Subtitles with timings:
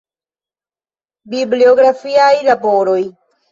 [1.35, 3.01] Bibliografiaj laboroj.